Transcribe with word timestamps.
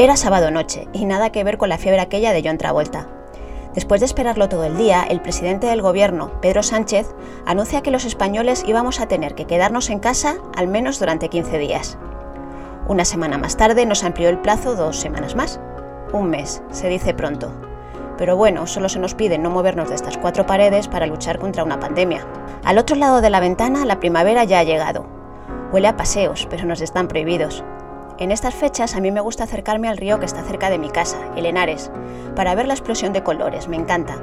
Era 0.00 0.16
sábado 0.16 0.52
noche 0.52 0.86
y 0.92 1.06
nada 1.06 1.30
que 1.30 1.42
ver 1.42 1.58
con 1.58 1.68
la 1.68 1.76
fiebre 1.76 2.00
aquella 2.00 2.32
de 2.32 2.40
John 2.44 2.56
Travolta. 2.56 3.08
Después 3.74 4.00
de 4.00 4.06
esperarlo 4.06 4.48
todo 4.48 4.62
el 4.62 4.76
día, 4.76 5.02
el 5.02 5.20
presidente 5.20 5.66
del 5.66 5.82
gobierno, 5.82 6.40
Pedro 6.40 6.62
Sánchez, 6.62 7.16
anuncia 7.46 7.82
que 7.82 7.90
los 7.90 8.04
españoles 8.04 8.62
íbamos 8.64 9.00
a 9.00 9.08
tener 9.08 9.34
que 9.34 9.46
quedarnos 9.46 9.90
en 9.90 9.98
casa 9.98 10.36
al 10.56 10.68
menos 10.68 11.00
durante 11.00 11.28
15 11.28 11.58
días. 11.58 11.98
Una 12.86 13.04
semana 13.04 13.38
más 13.38 13.56
tarde 13.56 13.86
nos 13.86 14.04
amplió 14.04 14.28
el 14.28 14.38
plazo 14.38 14.76
dos 14.76 15.00
semanas 15.00 15.34
más. 15.34 15.58
Un 16.12 16.30
mes, 16.30 16.62
se 16.70 16.88
dice 16.88 17.12
pronto. 17.12 17.50
Pero 18.16 18.36
bueno, 18.36 18.68
solo 18.68 18.88
se 18.88 19.00
nos 19.00 19.16
pide 19.16 19.36
no 19.36 19.50
movernos 19.50 19.88
de 19.88 19.96
estas 19.96 20.16
cuatro 20.16 20.46
paredes 20.46 20.86
para 20.86 21.06
luchar 21.06 21.40
contra 21.40 21.64
una 21.64 21.80
pandemia. 21.80 22.24
Al 22.62 22.78
otro 22.78 22.94
lado 22.94 23.20
de 23.20 23.30
la 23.30 23.40
ventana, 23.40 23.84
la 23.84 23.98
primavera 23.98 24.44
ya 24.44 24.60
ha 24.60 24.64
llegado. 24.64 25.06
Huele 25.72 25.88
a 25.88 25.96
paseos, 25.96 26.46
pero 26.48 26.66
nos 26.66 26.82
están 26.82 27.08
prohibidos. 27.08 27.64
En 28.18 28.32
estas 28.32 28.52
fechas 28.52 28.96
a 28.96 29.00
mí 29.00 29.12
me 29.12 29.20
gusta 29.20 29.44
acercarme 29.44 29.88
al 29.88 29.96
río 29.96 30.18
que 30.18 30.26
está 30.26 30.42
cerca 30.42 30.70
de 30.70 30.78
mi 30.78 30.90
casa, 30.90 31.18
el 31.36 31.46
Henares, 31.46 31.92
para 32.34 32.56
ver 32.56 32.66
la 32.66 32.74
explosión 32.74 33.12
de 33.12 33.22
colores, 33.22 33.68
me 33.68 33.76
encanta. 33.76 34.16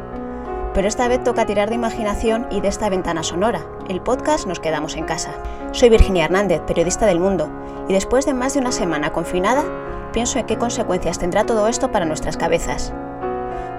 Pero 0.73 0.89
esta 0.89 1.07
vez 1.07 1.23
toca 1.23 1.45
tirar 1.45 1.69
de 1.69 1.75
imaginación 1.75 2.45
y 2.51 2.59
de 2.59 2.67
esta 2.67 2.89
ventana 2.89 3.23
sonora. 3.23 3.65
El 3.87 4.01
podcast 4.01 4.47
Nos 4.47 4.59
quedamos 4.59 4.97
en 4.97 5.05
casa. 5.05 5.31
Soy 5.71 5.87
Virginia 5.87 6.25
Hernández, 6.25 6.59
periodista 6.67 7.05
del 7.05 7.21
Mundo, 7.21 7.49
y 7.87 7.93
después 7.93 8.25
de 8.25 8.33
más 8.33 8.53
de 8.53 8.59
una 8.59 8.73
semana 8.73 9.13
confinada, 9.13 9.63
pienso 10.11 10.39
en 10.39 10.45
qué 10.45 10.57
consecuencias 10.57 11.17
tendrá 11.17 11.45
todo 11.45 11.69
esto 11.69 11.93
para 11.93 12.03
nuestras 12.03 12.35
cabezas. 12.35 12.93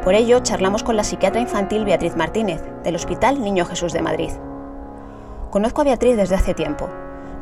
Por 0.03 0.15
ello, 0.15 0.41
charlamos 0.41 0.83
con 0.83 0.97
la 0.97 1.05
psiquiatra 1.05 1.43
infantil 1.43 1.85
Beatriz 1.85 2.17
Martínez, 2.17 2.63
del 2.85 2.97
Hospital 2.97 3.43
Niño 3.43 3.67
Jesús 3.67 3.93
de 3.93 4.01
Madrid. 4.01 4.31
Conozco 5.51 5.83
a 5.83 5.85
Beatriz 5.85 6.17
desde 6.17 6.37
hace 6.37 6.55
tiempo, 6.55 6.89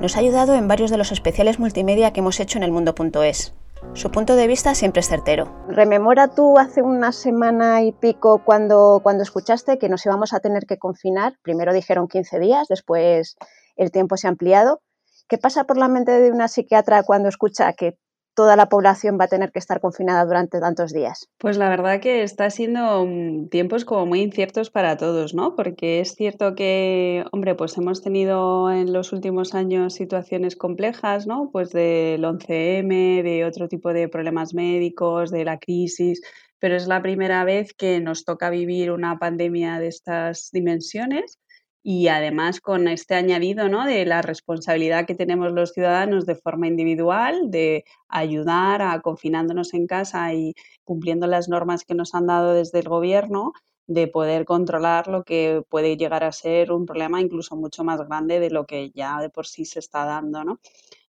nos 0.00 0.16
ha 0.16 0.20
ayudado 0.20 0.54
en 0.54 0.68
varios 0.68 0.90
de 0.90 0.98
los 0.98 1.12
especiales 1.12 1.58
multimedia 1.58 2.12
que 2.12 2.20
hemos 2.20 2.40
hecho 2.40 2.58
en 2.58 2.64
el 2.64 2.72
mundo.es. 2.72 3.54
Su 3.92 4.10
punto 4.10 4.34
de 4.34 4.46
vista 4.46 4.74
siempre 4.74 5.00
es 5.00 5.08
certero. 5.08 5.52
Rememora 5.68 6.28
tú 6.28 6.58
hace 6.58 6.82
una 6.82 7.12
semana 7.12 7.82
y 7.82 7.92
pico 7.92 8.42
cuando, 8.44 9.00
cuando 9.02 9.22
escuchaste 9.22 9.78
que 9.78 9.88
nos 9.88 10.04
íbamos 10.04 10.32
a 10.32 10.40
tener 10.40 10.66
que 10.66 10.78
confinar. 10.78 11.34
Primero 11.42 11.72
dijeron 11.72 12.08
15 12.08 12.38
días, 12.40 12.66
después 12.68 13.36
el 13.76 13.90
tiempo 13.90 14.16
se 14.16 14.26
ha 14.26 14.30
ampliado. 14.30 14.80
¿Qué 15.28 15.38
pasa 15.38 15.64
por 15.64 15.76
la 15.76 15.88
mente 15.88 16.12
de 16.12 16.30
una 16.30 16.48
psiquiatra 16.48 17.02
cuando 17.02 17.28
escucha 17.28 17.72
que 17.74 17.96
toda 18.34 18.56
la 18.56 18.68
población 18.68 19.18
va 19.18 19.24
a 19.24 19.28
tener 19.28 19.52
que 19.52 19.58
estar 19.58 19.80
confinada 19.80 20.24
durante 20.24 20.60
tantos 20.60 20.92
días? 20.92 21.28
Pues 21.38 21.56
la 21.56 21.68
verdad 21.68 22.00
que 22.00 22.22
está 22.22 22.50
siendo 22.50 23.04
mm, 23.06 23.48
tiempos 23.48 23.84
como 23.84 24.06
muy 24.06 24.20
inciertos 24.20 24.70
para 24.70 24.96
todos, 24.96 25.34
¿no? 25.34 25.54
Porque 25.54 26.00
es 26.00 26.14
cierto 26.14 26.54
que, 26.54 27.24
hombre, 27.32 27.54
pues 27.54 27.76
hemos 27.78 28.02
tenido 28.02 28.70
en 28.70 28.92
los 28.92 29.12
últimos 29.12 29.54
años 29.54 29.94
situaciones 29.94 30.56
complejas, 30.56 31.26
¿no? 31.26 31.50
Pues 31.52 31.70
del 31.70 32.22
11M, 32.24 33.22
de 33.22 33.44
otro 33.44 33.68
tipo 33.68 33.92
de 33.92 34.08
problemas 34.08 34.54
médicos, 34.54 35.30
de 35.30 35.44
la 35.44 35.58
crisis, 35.58 36.20
pero 36.58 36.76
es 36.76 36.86
la 36.86 37.02
primera 37.02 37.44
vez 37.44 37.74
que 37.74 38.00
nos 38.00 38.24
toca 38.24 38.50
vivir 38.50 38.90
una 38.90 39.18
pandemia 39.18 39.78
de 39.78 39.88
estas 39.88 40.50
dimensiones 40.50 41.38
y 41.86 42.08
además 42.08 42.62
con 42.62 42.88
este 42.88 43.14
añadido 43.14 43.68
¿no? 43.68 43.84
de 43.84 44.06
la 44.06 44.22
responsabilidad 44.22 45.04
que 45.06 45.14
tenemos 45.14 45.52
los 45.52 45.72
ciudadanos 45.72 46.24
de 46.24 46.34
forma 46.34 46.66
individual, 46.66 47.50
de 47.50 47.84
ayudar 48.08 48.80
a 48.80 49.02
confinándonos 49.02 49.74
en 49.74 49.86
casa 49.86 50.32
y 50.32 50.54
cumpliendo 50.82 51.26
las 51.26 51.50
normas 51.50 51.84
que 51.84 51.94
nos 51.94 52.14
han 52.14 52.26
dado 52.26 52.54
desde 52.54 52.78
el 52.78 52.88
gobierno, 52.88 53.52
de 53.86 54.08
poder 54.08 54.46
controlar 54.46 55.08
lo 55.08 55.24
que 55.24 55.62
puede 55.68 55.98
llegar 55.98 56.24
a 56.24 56.32
ser 56.32 56.72
un 56.72 56.86
problema 56.86 57.20
incluso 57.20 57.54
mucho 57.54 57.84
más 57.84 58.00
grande 58.08 58.40
de 58.40 58.48
lo 58.48 58.64
que 58.64 58.90
ya 58.92 59.20
de 59.20 59.28
por 59.28 59.46
sí 59.46 59.66
se 59.66 59.78
está 59.80 60.06
dando. 60.06 60.42
¿no? 60.42 60.60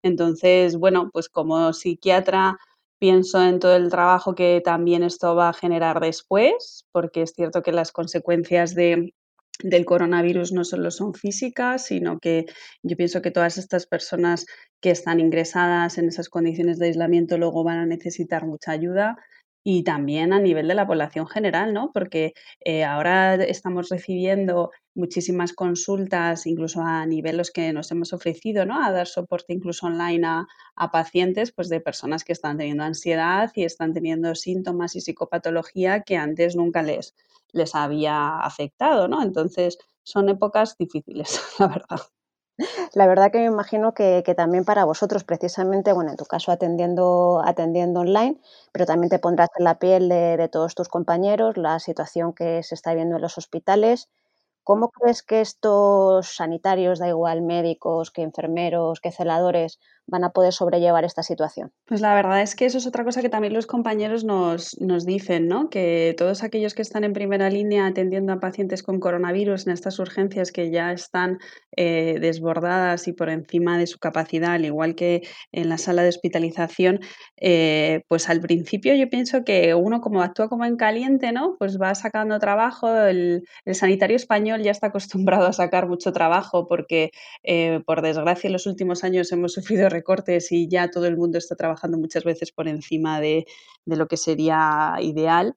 Entonces, 0.01 0.75
bueno, 0.75 1.11
pues 1.13 1.29
como 1.29 1.71
psiquiatra 1.73 2.57
pienso 2.97 3.43
en 3.43 3.59
todo 3.59 3.75
el 3.75 3.91
trabajo 3.91 4.33
que 4.33 4.59
también 4.65 5.03
esto 5.03 5.35
va 5.35 5.49
a 5.49 5.53
generar 5.53 5.99
después, 5.99 6.87
porque 6.91 7.21
es 7.21 7.33
cierto 7.33 7.61
que 7.61 7.71
las 7.73 7.91
consecuencias 7.91 8.73
de 8.73 9.13
del 9.61 9.85
coronavirus 9.85 10.51
no 10.51 10.63
solo 10.63 10.89
son 10.91 11.13
físicas, 11.13 11.85
sino 11.85 12.19
que 12.19 12.45
yo 12.81 12.97
pienso 12.97 13.21
que 13.21 13.31
todas 13.31 13.57
estas 13.57 13.85
personas 13.85 14.45
que 14.81 14.91
están 14.91 15.19
ingresadas 15.19 15.97
en 15.97 16.07
esas 16.07 16.29
condiciones 16.29 16.79
de 16.79 16.87
aislamiento 16.87 17.37
luego 17.37 17.63
van 17.63 17.79
a 17.79 17.85
necesitar 17.85 18.45
mucha 18.45 18.71
ayuda 18.71 19.17
y 19.65 19.83
también 19.83 20.33
a 20.33 20.39
nivel 20.39 20.67
de 20.67 20.75
la 20.75 20.85
población 20.85 21.25
general, 21.27 21.73
¿no? 21.73 21.91
Porque 21.93 22.33
eh, 22.65 22.83
ahora 22.83 23.35
estamos 23.35 23.89
recibiendo 23.89 24.71
muchísimas 24.93 25.53
consultas, 25.53 26.45
incluso 26.45 26.81
a 26.81 27.05
nivel 27.05 27.37
los 27.37 27.49
que 27.51 27.71
nos 27.71 27.89
hemos 27.91 28.11
ofrecido, 28.11 28.65
¿no? 28.65 28.83
A 28.83 28.91
dar 28.91 29.07
soporte 29.07 29.53
incluso 29.53 29.87
online 29.87 30.27
a, 30.27 30.47
a, 30.75 30.91
pacientes, 30.91 31.53
pues 31.53 31.69
de 31.69 31.79
personas 31.79 32.25
que 32.25 32.33
están 32.33 32.57
teniendo 32.57 32.83
ansiedad 32.83 33.51
y 33.55 33.63
están 33.63 33.93
teniendo 33.93 34.35
síntomas 34.35 34.95
y 34.97 35.01
psicopatología 35.01 36.01
que 36.01 36.17
antes 36.17 36.57
nunca 36.57 36.83
les, 36.83 37.15
les 37.53 37.75
había 37.75 38.39
afectado, 38.39 39.07
¿no? 39.07 39.21
Entonces, 39.23 39.77
son 40.03 40.29
épocas 40.29 40.77
difíciles, 40.77 41.39
la 41.59 41.67
verdad. 41.67 41.99
La 42.93 43.07
verdad 43.07 43.31
que 43.31 43.39
me 43.39 43.45
imagino 43.45 43.93
que, 43.93 44.23
también 44.35 44.65
para 44.65 44.85
vosotros, 44.85 45.23
precisamente, 45.23 45.93
bueno, 45.93 46.11
en 46.11 46.17
tu 46.17 46.25
caso 46.25 46.51
atendiendo, 46.51 47.41
atendiendo 47.45 48.01
online, 48.01 48.39
pero 48.71 48.85
también 48.85 49.09
te 49.09 49.19
pondrás 49.19 49.49
en 49.57 49.65
la 49.65 49.79
piel 49.79 50.09
de, 50.09 50.37
de 50.37 50.47
todos 50.49 50.75
tus 50.75 50.87
compañeros, 50.89 51.57
la 51.57 51.79
situación 51.79 52.33
que 52.33 52.63
se 52.63 52.75
está 52.75 52.93
viendo 52.93 53.15
en 53.17 53.21
los 53.21 53.37
hospitales. 53.37 54.09
¿Cómo 54.63 54.89
crees 54.91 55.23
que 55.23 55.41
estos 55.41 56.35
sanitarios, 56.35 56.99
da 56.99 57.09
igual 57.09 57.41
médicos, 57.43 58.11
que 58.11 58.23
enfermeros, 58.23 59.01
que 59.01 59.11
celadores, 59.11 59.79
van 60.07 60.23
a 60.23 60.29
poder 60.31 60.53
sobrellevar 60.53 61.05
esta 61.05 61.23
situación? 61.23 61.71
Pues 61.85 62.01
la 62.01 62.13
verdad 62.13 62.41
es 62.41 62.55
que 62.55 62.65
eso 62.65 62.77
es 62.77 62.87
otra 62.87 63.03
cosa 63.03 63.21
que 63.21 63.29
también 63.29 63.53
los 63.53 63.67
compañeros 63.67 64.23
nos, 64.23 64.79
nos 64.79 65.05
dicen, 65.05 65.47
¿no? 65.47 65.69
Que 65.69 66.13
todos 66.17 66.43
aquellos 66.43 66.73
que 66.73 66.81
están 66.81 67.03
en 67.03 67.13
primera 67.13 67.49
línea 67.49 67.85
atendiendo 67.85 68.33
a 68.33 68.39
pacientes 68.39 68.83
con 68.83 68.99
coronavirus 68.99 69.67
en 69.67 69.73
estas 69.73 69.99
urgencias 69.99 70.51
que 70.51 70.71
ya 70.71 70.91
están 70.91 71.39
eh, 71.75 72.17
desbordadas 72.19 73.07
y 73.07 73.13
por 73.13 73.29
encima 73.29 73.77
de 73.77 73.87
su 73.87 73.97
capacidad, 73.99 74.53
al 74.53 74.65
igual 74.65 74.95
que 74.95 75.21
en 75.51 75.69
la 75.69 75.77
sala 75.77 76.03
de 76.03 76.09
hospitalización, 76.09 76.99
eh, 77.39 78.03
pues 78.07 78.29
al 78.29 78.41
principio 78.41 78.93
yo 78.95 79.09
pienso 79.09 79.43
que 79.43 79.73
uno 79.73 80.01
como 80.01 80.21
actúa 80.21 80.49
como 80.49 80.65
en 80.65 80.77
caliente, 80.77 81.31
¿no? 81.31 81.55
Pues 81.57 81.79
va 81.81 81.95
sacando 81.95 82.39
trabajo, 82.39 82.93
el, 82.95 83.43
sanitario 83.73 84.15
español 84.15 84.61
ya 84.61 84.71
está 84.71 84.87
acostumbrado 84.87 85.47
a 85.47 85.53
sacar 85.53 85.87
mucho 85.87 86.11
trabajo 86.11 86.67
porque 86.67 87.11
eh, 87.43 87.81
por 87.85 88.01
desgracia 88.01 88.47
en 88.47 88.53
los 88.53 88.67
últimos 88.67 89.03
años 89.03 89.31
hemos 89.31 89.53
sufrido 89.53 89.89
recortes 89.93 90.51
y 90.51 90.67
ya 90.67 90.91
todo 90.91 91.05
el 91.05 91.15
mundo 91.15 91.37
está 91.37 91.55
trabajando 91.55 91.97
muchas 91.97 92.25
veces 92.25 92.51
por 92.51 92.67
encima 92.67 93.21
de, 93.21 93.45
de 93.85 93.95
lo 93.95 94.07
que 94.07 94.17
sería 94.17 94.95
ideal. 95.01 95.55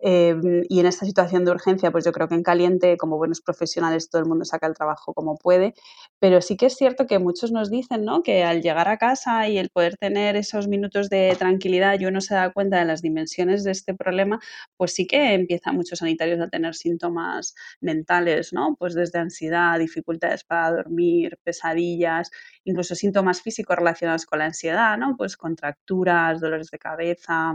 Em, 0.00 0.62
y 0.68 0.78
en 0.78 0.86
esta 0.86 1.04
situación 1.04 1.44
de 1.44 1.50
urgencia, 1.50 1.90
pues 1.90 2.04
yo 2.04 2.12
creo 2.12 2.28
que 2.28 2.36
en 2.36 2.44
caliente, 2.44 2.96
como 2.96 3.16
buenos 3.16 3.40
profesionales, 3.40 4.08
todo 4.08 4.22
el 4.22 4.28
mundo 4.28 4.44
saca 4.44 4.66
el 4.68 4.74
trabajo 4.74 5.12
como 5.12 5.36
puede, 5.36 5.74
pero 6.20 6.40
sí 6.40 6.56
que 6.56 6.66
es 6.66 6.76
cierto 6.76 7.06
que 7.06 7.18
muchos 7.18 7.50
nos 7.50 7.68
dicen 7.70 8.04
¿no? 8.04 8.22
que 8.22 8.44
al 8.44 8.62
llegar 8.62 8.88
a 8.88 8.96
casa 8.96 9.48
y 9.48 9.58
el 9.58 9.70
poder 9.70 9.96
tener 9.96 10.36
esos 10.36 10.68
minutos 10.68 11.08
de 11.08 11.34
tranquilidad 11.38 11.98
y 11.98 12.06
uno 12.06 12.20
se 12.20 12.34
da 12.34 12.52
cuenta 12.52 12.78
de 12.78 12.84
las 12.84 13.02
dimensiones 13.02 13.64
de 13.64 13.72
este 13.72 13.92
problema, 13.94 14.38
pues 14.76 14.94
sí 14.94 15.06
que 15.06 15.34
empiezan 15.34 15.74
muchos 15.74 15.98
sanitarios 15.98 16.40
a 16.40 16.48
tener 16.48 16.74
síntomas 16.76 17.54
mentales, 17.80 18.52
¿no? 18.52 18.76
Pues 18.78 18.94
desde 18.94 19.18
ansiedad, 19.18 19.78
dificultades 19.80 20.44
para 20.44 20.70
dormir, 20.70 21.38
pesadillas, 21.42 22.30
incluso 22.64 22.94
síntomas 22.94 23.42
físicos 23.42 23.76
relacionados 23.76 24.26
con 24.26 24.38
la 24.38 24.46
ansiedad, 24.46 24.96
¿no? 24.96 25.16
Pues 25.16 25.36
contracturas, 25.36 26.40
dolores 26.40 26.70
de 26.70 26.78
cabeza, 26.78 27.54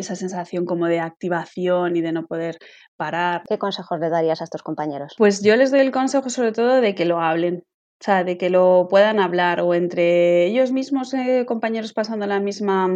esa 0.00 0.16
sensación 0.16 0.64
como 0.64 0.86
de 0.86 1.00
activación 1.00 1.96
y 1.96 2.00
de 2.00 2.12
no 2.12 2.26
poder 2.26 2.58
parar. 2.96 3.42
¿Qué 3.48 3.58
consejos 3.58 3.98
le 4.00 4.10
darías 4.10 4.40
a 4.40 4.44
estos 4.44 4.62
compañeros? 4.62 5.14
Pues 5.16 5.42
yo 5.42 5.56
les 5.56 5.70
doy 5.70 5.80
el 5.80 5.92
consejo 5.92 6.28
sobre 6.30 6.52
todo 6.52 6.80
de 6.80 6.94
que 6.94 7.04
lo 7.04 7.20
hablen, 7.20 7.64
o 8.00 8.04
sea, 8.04 8.24
de 8.24 8.36
que 8.36 8.50
lo 8.50 8.88
puedan 8.90 9.20
hablar 9.20 9.60
o 9.60 9.74
entre 9.74 10.46
ellos 10.46 10.72
mismos, 10.72 11.14
eh, 11.14 11.44
compañeros 11.46 11.92
pasando 11.92 12.26
la 12.26 12.40
misma 12.40 12.88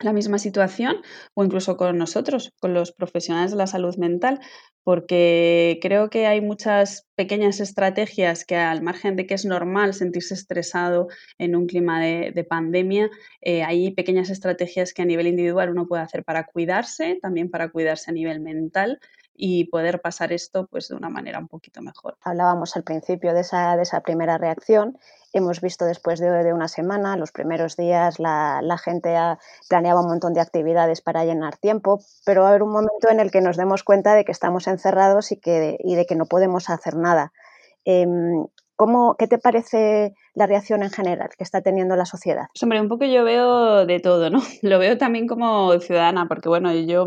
la 0.00 0.12
misma 0.12 0.38
situación 0.38 0.96
o 1.34 1.44
incluso 1.44 1.76
con 1.76 1.96
nosotros, 1.96 2.52
con 2.60 2.74
los 2.74 2.92
profesionales 2.92 3.50
de 3.50 3.56
la 3.56 3.66
salud 3.66 3.96
mental, 3.96 4.40
porque 4.84 5.78
creo 5.82 6.10
que 6.10 6.26
hay 6.26 6.40
muchas 6.40 7.08
pequeñas 7.16 7.60
estrategias 7.60 8.44
que 8.44 8.56
al 8.56 8.82
margen 8.82 9.16
de 9.16 9.26
que 9.26 9.34
es 9.34 9.44
normal 9.44 9.94
sentirse 9.94 10.34
estresado 10.34 11.08
en 11.38 11.56
un 11.56 11.66
clima 11.66 12.00
de, 12.00 12.46
pandemia, 12.48 13.10
eh, 13.40 13.62
hay 13.64 13.90
pequeñas 13.92 14.30
estrategias 14.30 14.92
que 14.92 15.02
a 15.02 15.06
nivel 15.06 15.26
individual 15.26 15.70
uno 15.70 15.88
puede 15.88 16.02
hacer 16.02 16.24
para 16.24 16.44
cuidarse, 16.44 17.18
también 17.20 17.50
para 17.50 17.70
cuidarse 17.70 18.10
a 18.10 18.14
nivel 18.14 18.40
mental 18.40 19.00
y 19.36 19.64
poder 19.64 20.00
pasar 20.00 20.32
esto 20.32 20.66
pues 20.66 20.88
de 20.88 20.96
una 20.96 21.08
manera 21.08 21.38
un 21.38 21.48
poquito 21.48 21.82
mejor. 21.82 22.16
Hablábamos 22.22 22.76
al 22.76 22.84
principio 22.84 23.34
de 23.34 23.40
esa, 23.40 23.76
de 23.76 23.82
esa 23.82 24.00
primera 24.00 24.38
reacción. 24.38 24.98
Hemos 25.32 25.60
visto 25.60 25.84
después 25.84 26.18
de, 26.18 26.30
de 26.30 26.52
una 26.52 26.68
semana, 26.68 27.16
los 27.16 27.32
primeros 27.32 27.76
días, 27.76 28.18
la, 28.18 28.60
la, 28.62 28.78
gente 28.78 29.14
planeaba 29.68 30.00
un 30.00 30.08
montón 30.08 30.32
de 30.32 30.40
actividades 30.40 31.02
para 31.02 31.24
llenar 31.24 31.58
tiempo, 31.58 32.00
pero 32.24 32.42
va 32.42 32.48
a 32.48 32.50
haber 32.50 32.62
un 32.62 32.72
momento 32.72 33.10
en 33.10 33.20
el 33.20 33.30
que 33.30 33.42
nos 33.42 33.56
demos 33.56 33.84
cuenta 33.84 34.14
de 34.14 34.24
que 34.24 34.32
estamos 34.32 34.66
encerrados 34.66 35.32
y, 35.32 35.36
que, 35.36 35.76
y 35.80 35.94
de 35.94 36.06
que 36.06 36.16
no 36.16 36.26
podemos 36.26 36.70
hacer 36.70 36.96
nada. 36.96 37.32
Em, 37.84 38.46
¿Cómo, 38.76 39.16
¿Qué 39.18 39.26
te 39.26 39.38
parece 39.38 40.14
la 40.34 40.46
reacción 40.46 40.82
en 40.82 40.90
general 40.90 41.30
que 41.36 41.44
está 41.44 41.62
teniendo 41.62 41.96
la 41.96 42.04
sociedad? 42.04 42.48
Pues 42.52 42.62
hombre, 42.62 42.80
un 42.80 42.88
poco 42.88 43.06
yo 43.06 43.24
veo 43.24 43.86
de 43.86 44.00
todo, 44.00 44.28
¿no? 44.28 44.40
Lo 44.62 44.78
veo 44.78 44.98
también 44.98 45.26
como 45.26 45.78
ciudadana, 45.80 46.28
porque 46.28 46.50
bueno, 46.50 46.72
yo 46.74 47.06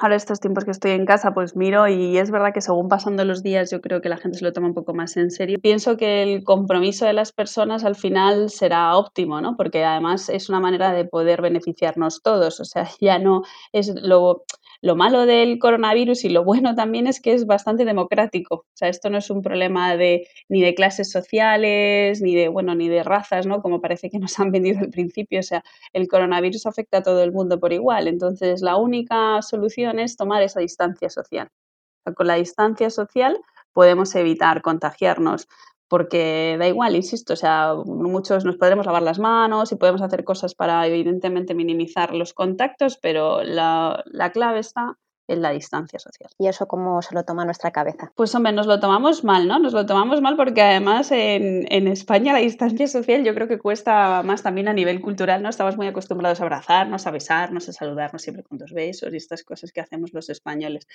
ahora 0.00 0.16
estos 0.16 0.40
tiempos 0.40 0.64
que 0.64 0.70
estoy 0.70 0.92
en 0.92 1.06
casa, 1.06 1.32
pues 1.34 1.56
miro 1.56 1.88
y 1.88 2.18
es 2.18 2.30
verdad 2.30 2.52
que 2.52 2.60
según 2.60 2.88
pasando 2.88 3.24
los 3.24 3.42
días 3.42 3.70
yo 3.70 3.80
creo 3.80 4.00
que 4.00 4.08
la 4.08 4.16
gente 4.16 4.38
se 4.38 4.44
lo 4.44 4.52
toma 4.52 4.68
un 4.68 4.74
poco 4.74 4.94
más 4.94 5.16
en 5.16 5.30
serio. 5.30 5.58
Pienso 5.60 5.96
que 5.96 6.22
el 6.22 6.44
compromiso 6.44 7.06
de 7.06 7.12
las 7.12 7.32
personas 7.32 7.84
al 7.84 7.96
final 7.96 8.50
será 8.50 8.96
óptimo, 8.96 9.40
¿no? 9.40 9.56
Porque 9.56 9.84
además 9.84 10.28
es 10.28 10.48
una 10.48 10.60
manera 10.60 10.92
de 10.92 11.04
poder 11.04 11.42
beneficiarnos 11.42 12.22
todos, 12.22 12.60
o 12.60 12.64
sea, 12.64 12.88
ya 13.00 13.18
no 13.18 13.42
es 13.72 13.92
lo 13.94 14.44
lo 14.80 14.94
malo 14.94 15.26
del 15.26 15.58
coronavirus 15.58 16.24
y 16.24 16.28
lo 16.28 16.44
bueno 16.44 16.74
también 16.74 17.06
es 17.06 17.20
que 17.20 17.34
es 17.34 17.46
bastante 17.46 17.84
democrático. 17.84 18.54
O 18.56 18.66
sea, 18.74 18.88
esto 18.88 19.10
no 19.10 19.18
es 19.18 19.28
un 19.30 19.42
problema 19.42 19.96
de 19.96 20.28
ni 20.48 20.60
de 20.60 20.74
clases 20.74 21.10
sociales, 21.10 22.20
ni 22.22 22.34
de, 22.34 22.48
bueno, 22.48 22.74
ni 22.74 22.88
de 22.88 23.02
razas, 23.02 23.46
¿no? 23.46 23.60
Como 23.60 23.80
parece 23.80 24.08
que 24.10 24.18
nos 24.18 24.38
han 24.38 24.52
vendido 24.52 24.78
al 24.80 24.90
principio. 24.90 25.40
O 25.40 25.42
sea, 25.42 25.64
el 25.92 26.06
coronavirus 26.06 26.66
afecta 26.66 26.98
a 26.98 27.02
todo 27.02 27.22
el 27.22 27.32
mundo 27.32 27.58
por 27.58 27.72
igual. 27.72 28.06
Entonces, 28.06 28.62
la 28.62 28.76
única 28.76 29.42
solución 29.42 29.87
es 29.96 30.16
tomar 30.16 30.42
esa 30.42 30.60
distancia 30.60 31.10
social. 31.10 31.48
Con 32.16 32.26
la 32.26 32.34
distancia 32.34 32.90
social 32.90 33.38
podemos 33.72 34.14
evitar 34.14 34.62
contagiarnos 34.62 35.46
porque 35.88 36.56
da 36.58 36.68
igual, 36.68 36.96
insisto, 36.96 37.32
o 37.32 37.36
sea, 37.36 37.74
muchos 37.86 38.44
nos 38.44 38.56
podremos 38.56 38.86
lavar 38.86 39.02
las 39.02 39.18
manos 39.18 39.72
y 39.72 39.76
podemos 39.76 40.02
hacer 40.02 40.22
cosas 40.22 40.54
para 40.54 40.86
evidentemente 40.86 41.54
minimizar 41.54 42.14
los 42.14 42.34
contactos, 42.34 42.98
pero 42.98 43.42
la, 43.42 44.04
la 44.06 44.30
clave 44.30 44.58
está 44.58 44.98
en 45.28 45.42
la 45.42 45.50
distancia 45.50 45.98
social. 45.98 46.30
¿Y 46.38 46.48
eso 46.48 46.66
cómo 46.66 47.02
se 47.02 47.14
lo 47.14 47.24
toma 47.24 47.44
nuestra 47.44 47.70
cabeza? 47.70 48.10
Pues 48.16 48.34
hombre, 48.34 48.52
nos 48.52 48.66
lo 48.66 48.80
tomamos 48.80 49.22
mal, 49.24 49.46
¿no? 49.46 49.58
Nos 49.58 49.74
lo 49.74 49.86
tomamos 49.86 50.20
mal 50.20 50.36
porque 50.36 50.62
además 50.62 51.12
en, 51.12 51.66
en, 51.70 51.86
España 51.86 52.32
la 52.32 52.38
distancia 52.38 52.88
social 52.88 53.24
yo 53.24 53.34
creo 53.34 53.46
que 53.46 53.58
cuesta 53.58 54.22
más 54.24 54.42
también 54.42 54.68
a 54.68 54.72
nivel 54.72 55.00
cultural, 55.00 55.42
¿no? 55.42 55.50
Estamos 55.50 55.76
muy 55.76 55.86
acostumbrados 55.86 56.40
a 56.40 56.44
abrazarnos, 56.44 57.06
a 57.06 57.10
besarnos, 57.10 57.68
a 57.68 57.72
saludarnos 57.72 58.22
siempre 58.22 58.42
con 58.42 58.58
dos 58.58 58.72
besos 58.72 59.12
y 59.12 59.18
estas 59.18 59.44
cosas 59.44 59.70
que 59.70 59.80
hacemos 59.80 60.12
los 60.14 60.30
españoles. 60.30 60.88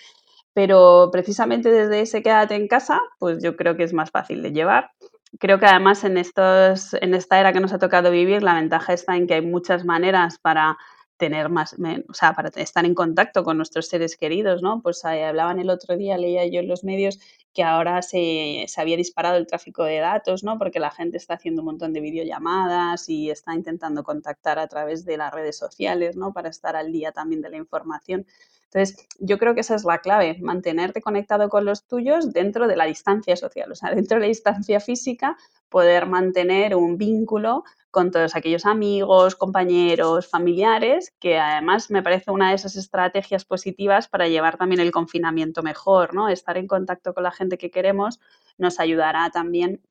Pero 0.54 1.10
precisamente 1.12 1.72
desde 1.72 2.02
ese 2.02 2.24
quédate 2.24 2.56
en 2.56 2.68
casa, 2.68 3.00
pues 3.20 3.42
yo 3.42 3.56
creo 3.56 3.78
que 3.78 3.84
es 3.84 3.94
más 3.94 4.10
fácil 4.12 4.42
de 4.42 4.52
llevar 4.52 4.92
creo 5.40 5.60
que 5.60 5.66
además 5.66 6.04
en, 6.04 6.18
estos, 6.18 6.94
en 6.94 7.14
esta 7.14 7.40
era 7.40 7.54
que 7.54 7.60
nos 7.60 7.74
ha 7.74 7.80
tocado 7.80 8.12
vivir, 8.12 8.44
la 8.44 8.54
ventaja 8.54 8.94
está 8.94 9.16
en 9.16 9.28
que 9.28 9.36
hay 9.36 9.42
muchas 9.42 9.84
maneras 9.86 10.38
para 10.40 10.78
tener 11.24 11.48
más, 11.48 11.74
o 12.10 12.14
sea, 12.14 12.34
para 12.34 12.50
estar 12.50 12.84
en 12.84 12.94
contacto 12.94 13.46
con 13.46 13.56
nuestros 13.56 13.88
seres 13.88 14.18
queridos, 14.18 14.62
¿no? 14.62 14.82
Pues 14.82 15.06
eh, 15.06 15.24
hablaban 15.24 15.58
el 15.58 15.70
otro 15.70 15.96
día, 15.96 16.18
leía 16.18 16.46
yo 16.48 16.60
en 16.60 16.68
los 16.68 16.84
medios 16.84 17.18
que 17.54 17.64
ahora 17.64 18.02
se, 18.02 18.66
se, 18.68 18.82
había 18.82 18.98
disparado 18.98 19.38
el 19.38 19.48
tráfico 19.48 19.86
de 19.86 20.00
datos, 20.00 20.44
¿no? 20.44 20.58
Porque 20.58 20.82
la 20.82 20.92
gente 20.92 21.16
está 21.16 21.36
haciendo 21.36 21.62
un 21.62 21.68
montón 21.68 21.94
de 21.94 22.02
videollamadas 22.02 23.08
y 23.08 23.30
está 23.30 23.56
intentando 23.56 24.04
contactar 24.04 24.60
a 24.60 24.68
través 24.68 25.06
de 25.06 25.16
las 25.16 25.34
redes 25.34 25.58
sociales, 25.58 26.18
¿no? 26.18 26.34
Para 26.34 26.50
estar 26.50 26.76
al 26.76 26.92
día 26.92 27.14
también 27.14 27.42
de 27.42 27.52
la 27.52 27.58
información. 27.58 28.26
Entonces, 28.74 29.08
yo 29.20 29.38
creo 29.38 29.54
que 29.54 29.62
esa 29.62 29.76
es 29.76 29.84
la 29.84 30.00
clave, 30.00 30.38
mantenerte 30.42 31.02
conectado 31.02 31.48
con 31.48 31.64
los 31.64 31.86
tuyos 31.86 32.34
dentro 32.34 32.68
de 32.68 32.76
la 32.76 32.86
distancia 32.86 33.36
social, 33.36 33.72
o 33.72 33.76
sea, 33.76 33.94
dentro 33.94 34.16
de 34.16 34.22
la 34.22 34.28
distancia 34.28 34.80
física, 34.80 35.38
poder 35.70 36.08
mantener 36.08 36.76
un 36.76 36.98
vínculo 36.98 37.64
con 37.92 38.10
todos 38.10 38.36
aquellos 38.36 38.66
amigos, 38.66 39.36
compañeros, 39.36 40.28
familiares, 40.28 41.14
que 41.20 41.38
además 41.38 41.92
me 41.92 42.02
parece 42.02 42.32
una 42.32 42.50
de 42.50 42.56
esas 42.56 42.76
estrategias 42.76 43.46
positivas 43.46 44.08
para 44.08 44.28
llevar 44.28 44.58
también 44.58 44.82
el 44.82 44.92
confinamiento 44.92 45.62
mejor, 45.62 46.16
¿no? 46.16 46.28
Estar 46.30 46.58
en 46.58 46.66
contacto 46.66 47.14
con 47.14 47.22
la 47.24 47.32
gente 47.32 47.60
que 47.60 47.70
queremos 47.70 48.20
nos 48.58 48.80
ayudará 48.80 49.30
también 49.30 49.82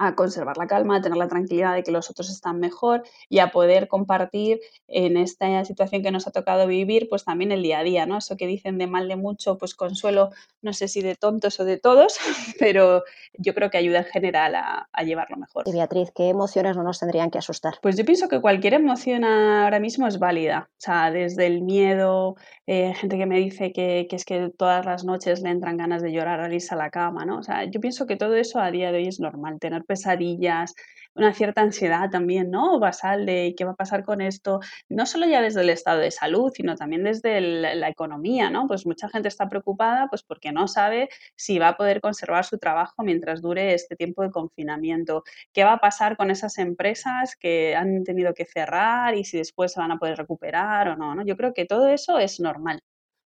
a 0.00 0.14
conservar 0.14 0.56
la 0.56 0.66
calma, 0.66 0.96
a 0.96 1.02
tener 1.02 1.18
la 1.18 1.28
tranquilidad 1.28 1.74
de 1.74 1.82
que 1.82 1.90
los 1.90 2.08
otros 2.08 2.30
están 2.30 2.58
mejor 2.58 3.02
y 3.28 3.40
a 3.40 3.50
poder 3.50 3.86
compartir 3.86 4.58
en 4.88 5.18
esta 5.18 5.62
situación 5.66 6.02
que 6.02 6.10
nos 6.10 6.26
ha 6.26 6.30
tocado 6.30 6.66
vivir, 6.66 7.06
pues 7.10 7.24
también 7.24 7.52
el 7.52 7.62
día 7.62 7.80
a 7.80 7.82
día, 7.82 8.06
¿no? 8.06 8.16
Eso 8.16 8.38
que 8.38 8.46
dicen 8.46 8.78
de 8.78 8.86
mal 8.86 9.08
de 9.08 9.16
mucho, 9.16 9.58
pues 9.58 9.74
consuelo, 9.74 10.30
no 10.62 10.72
sé 10.72 10.88
si 10.88 11.02
de 11.02 11.16
tontos 11.16 11.60
o 11.60 11.66
de 11.66 11.76
todos, 11.76 12.16
pero 12.58 13.04
yo 13.34 13.52
creo 13.52 13.68
que 13.68 13.76
ayuda 13.76 13.98
en 13.98 14.04
general 14.06 14.54
a, 14.54 14.86
llevarlo 15.04 15.36
mejor. 15.36 15.64
Y 15.66 15.72
Beatriz, 15.72 16.10
¿qué 16.14 16.28
emociones 16.28 16.76
no 16.76 16.82
nos 16.82 16.98
tendrían 16.98 17.30
que 17.30 17.38
asustar? 17.38 17.74
Pues 17.82 17.96
yo 17.96 18.04
pienso 18.06 18.28
que 18.28 18.40
cualquier 18.40 18.74
emoción 18.74 19.24
ahora 19.24 19.80
mismo 19.80 20.06
es 20.06 20.18
válida, 20.18 20.70
o 20.72 20.80
sea, 20.80 21.10
desde 21.10 21.46
el 21.46 21.60
miedo, 21.60 22.36
eh, 22.66 22.94
gente 22.94 23.18
que 23.18 23.26
me 23.26 23.38
dice 23.38 23.72
que, 23.72 24.06
que, 24.08 24.16
es 24.16 24.24
que 24.24 24.50
todas 24.56 24.86
las 24.86 25.04
noches 25.04 25.42
le 25.42 25.50
entran 25.50 25.76
ganas 25.76 26.00
de 26.00 26.12
llorar 26.12 26.40
al 26.40 26.54
irse 26.54 26.74
a 26.74 26.78
la 26.78 26.90
cama, 26.90 27.26
¿no? 27.26 27.38
O 27.38 27.42
sea, 27.42 27.64
yo 27.64 27.80
pienso 27.80 28.06
que 28.06 28.16
todo 28.16 28.34
eso 28.34 28.60
a 28.60 28.70
día 28.70 28.92
de 28.92 28.98
hoy 28.98 29.08
es 29.08 29.20
normal, 29.20 29.58
tener 29.58 29.84
pesadillas, 29.90 30.74
una 31.14 31.34
cierta 31.34 31.60
ansiedad 31.62 32.10
también, 32.10 32.50
¿no? 32.50 32.78
Basal 32.78 33.26
de 33.26 33.54
qué 33.56 33.64
va 33.64 33.72
a 33.72 33.76
pasar 33.76 34.04
con 34.04 34.20
esto, 34.20 34.60
no 34.88 35.06
solo 35.06 35.26
ya 35.26 35.42
desde 35.42 35.60
el 35.62 35.70
estado 35.70 36.00
de 36.00 36.10
salud, 36.10 36.52
sino 36.54 36.76
también 36.76 37.04
desde 37.04 37.40
la 37.40 37.88
economía, 37.88 38.50
¿no? 38.50 38.66
Pues 38.68 38.86
mucha 38.86 39.08
gente 39.08 39.28
está 39.28 39.48
preocupada 39.48 40.06
pues 40.08 40.22
porque 40.22 40.52
no 40.52 40.68
sabe 40.68 41.08
si 41.36 41.58
va 41.58 41.68
a 41.68 41.76
poder 41.76 42.00
conservar 42.00 42.44
su 42.44 42.58
trabajo 42.58 43.02
mientras 43.02 43.42
dure 43.42 43.74
este 43.74 43.96
tiempo 43.96 44.22
de 44.22 44.30
confinamiento, 44.30 45.24
qué 45.52 45.64
va 45.64 45.74
a 45.74 45.78
pasar 45.80 46.16
con 46.16 46.30
esas 46.30 46.58
empresas 46.58 47.36
que 47.36 47.74
han 47.76 48.04
tenido 48.04 48.32
que 48.34 48.46
cerrar 48.46 49.16
y 49.16 49.24
si 49.24 49.38
después 49.38 49.72
se 49.72 49.80
van 49.80 49.92
a 49.92 49.98
poder 49.98 50.16
recuperar 50.16 50.88
o 50.88 50.96
no, 50.96 51.14
¿no? 51.14 51.24
Yo 51.24 51.36
creo 51.36 51.52
que 51.54 51.66
todo 51.66 51.88
eso 51.88 52.18
es 52.18 52.40
normal. 52.40 52.80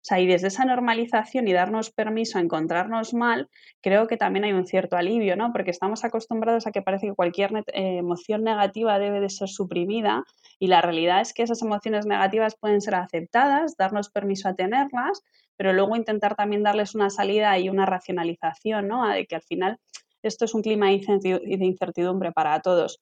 O 0.04 0.06
sea, 0.06 0.20
y 0.20 0.28
desde 0.28 0.48
esa 0.48 0.66
normalización 0.66 1.48
y 1.48 1.54
darnos 1.54 1.90
permiso 1.90 2.38
a 2.38 2.42
encontrarnos 2.42 3.14
mal, 3.14 3.48
creo 3.82 4.06
que 4.06 4.18
también 4.18 4.44
hay 4.44 4.52
un 4.52 4.68
cierto 4.68 4.98
alivio, 4.98 5.38
¿no? 5.38 5.54
Porque 5.54 5.72
estamos 5.72 6.04
acostumbrados 6.04 6.68
a 6.68 6.72
que 6.74 6.82
parece 6.82 7.08
que 7.08 7.14
cualquier 7.14 7.54
eh, 7.68 8.00
emoción 8.00 8.44
negativa 8.44 9.00
debe 9.00 9.22
de 9.22 9.30
ser 9.30 9.48
suprimida 9.48 10.26
y 10.60 10.68
la 10.68 10.82
realidad 10.82 11.22
es 11.22 11.34
que 11.34 11.44
esas 11.44 11.62
emociones 11.62 12.06
negativas 12.06 12.58
pueden 12.60 12.82
ser 12.82 12.96
aceptadas, 12.96 13.78
darnos 13.78 14.10
permiso 14.10 14.50
a 14.50 14.56
tenerlas, 14.56 15.22
pero 15.56 15.72
luego 15.72 15.96
intentar 15.96 16.36
también 16.36 16.64
darles 16.64 16.96
una 16.96 17.10
salida 17.10 17.58
y 17.58 17.70
una 17.70 17.86
racionalización, 17.86 18.90
¿no? 18.90 19.08
De 19.08 19.26
que 19.26 19.36
al 19.36 19.42
final 19.42 19.80
esto 20.22 20.44
es 20.44 20.54
un 20.54 20.64
clima 20.64 20.88
de 20.88 21.40
incertidumbre 21.62 22.34
para 22.34 22.60
todos 22.60 23.00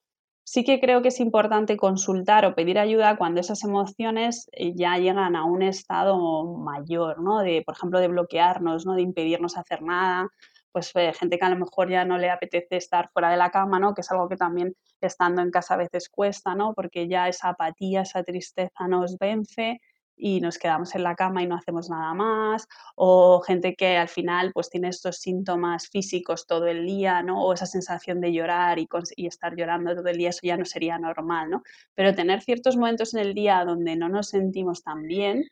sí 0.51 0.65
que 0.65 0.81
creo 0.81 1.01
que 1.01 1.07
es 1.07 1.21
importante 1.21 1.77
consultar 1.77 2.45
o 2.45 2.55
pedir 2.55 2.77
ayuda 2.77 3.15
cuando 3.15 3.39
esas 3.39 3.63
emociones 3.63 4.49
eh, 4.51 4.73
ya 4.75 4.97
llegan 4.97 5.37
a 5.37 5.45
un 5.45 5.61
estado 5.61 6.57
mayor, 6.57 7.21
¿no? 7.21 7.39
De, 7.39 7.63
por 7.65 7.75
ejemplo, 7.75 7.99
de 7.99 8.09
bloquearnos, 8.09 8.85
¿no? 8.85 8.95
De 8.95 9.01
impedirnos 9.01 9.57
hacer 9.57 9.81
nada. 9.81 10.27
Pues 10.73 10.91
eh, 10.95 11.13
gente 11.13 11.39
que 11.39 11.45
a 11.45 11.49
lo 11.49 11.55
mejor 11.55 11.89
ya 11.89 12.03
no 12.03 12.17
le 12.17 12.29
apetece 12.29 12.75
estar 12.75 13.09
fuera 13.13 13.29
de 13.31 13.37
la 13.37 13.49
cama, 13.49 13.79
¿no? 13.79 13.93
Que 13.93 14.01
es 14.01 14.11
algo 14.11 14.27
que 14.27 14.35
también 14.35 14.75
estando 14.99 15.41
en 15.41 15.51
casa 15.51 15.75
a 15.75 15.77
veces 15.77 16.09
cuesta, 16.09 16.53
¿no? 16.53 16.73
Porque 16.73 17.07
ya 17.07 17.29
esa 17.29 17.49
apatía, 17.49 18.01
esa 18.01 18.21
tristeza 18.23 18.89
nos 18.89 19.17
vence 19.17 19.79
y 20.23 20.39
nos 20.39 20.59
quedamos 20.59 20.93
en 20.93 21.01
la 21.03 21.15
cama 21.15 21.41
y 21.41 21.47
no 21.47 21.55
hacemos 21.55 21.89
nada 21.89 22.13
más, 22.13 22.67
o 22.95 23.41
gente 23.41 23.75
que 23.75 23.97
al 23.97 24.07
final 24.07 24.51
pues 24.53 24.69
tiene 24.69 24.89
estos 24.89 25.17
síntomas 25.17 25.89
físicos 25.89 26.45
todo 26.45 26.67
el 26.67 26.85
día, 26.85 27.23
¿no? 27.23 27.43
O 27.43 27.53
esa 27.53 27.65
sensación 27.65 28.21
de 28.21 28.31
llorar 28.31 28.77
y, 28.77 28.87
estar 29.25 29.55
llorando 29.55 29.95
todo 29.95 30.07
el 30.09 30.17
día, 30.17 30.29
eso 30.29 30.41
ya 30.43 30.57
no 30.57 30.65
sería 30.65 30.99
normal, 30.99 31.49
¿no? 31.49 31.63
Pero 31.95 32.13
tener 32.13 32.41
ciertos 32.41 32.77
momentos 32.77 33.15
en 33.15 33.21
el 33.21 33.33
día 33.33 33.65
donde 33.65 33.95
no 33.95 34.09
nos 34.09 34.29
sentimos 34.29 34.83
tan 34.83 35.01
bien, 35.07 35.45